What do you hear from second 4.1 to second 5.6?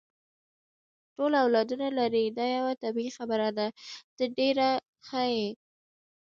ته ډېره ښه یې.